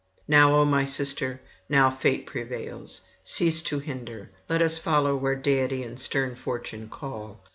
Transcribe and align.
'Now, 0.27 0.55
O 0.55 0.65
my 0.65 0.83
sister, 0.85 1.41
now 1.69 1.91
fate 1.91 2.25
prevails: 2.25 3.01
cease 3.23 3.61
to 3.61 3.77
hinder; 3.77 4.31
let 4.49 4.59
us 4.59 4.79
follow 4.79 5.15
where 5.15 5.35
deity 5.35 5.83
and 5.83 5.99
stern 5.99 6.35
fortune 6.35 6.89
call. 6.89 7.39